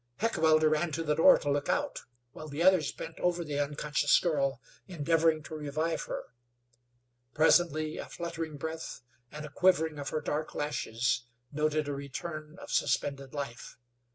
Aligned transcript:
Heckewelder 0.17 0.67
ran 0.67 0.91
to 0.93 1.03
the 1.03 1.13
door 1.13 1.37
to 1.37 1.51
look 1.51 1.69
out, 1.69 1.99
while 2.31 2.47
the 2.47 2.63
others 2.63 2.91
bent 2.91 3.19
over 3.19 3.43
the 3.43 3.59
unconscious 3.59 4.17
girl, 4.17 4.59
endeavoring 4.87 5.43
to 5.43 5.53
revive 5.53 6.01
her. 6.05 6.23
Presently 7.35 7.99
a 7.99 8.09
fluttering 8.09 8.57
breath 8.57 9.01
and 9.31 9.45
a 9.45 9.49
quivering 9.49 9.99
of 9.99 10.09
her 10.09 10.21
dark 10.21 10.55
lashes 10.55 11.25
noted 11.51 11.87
a 11.87 11.93
return 11.93 12.57
of 12.59 12.71
suspended 12.71 13.35
life. 13.35 13.77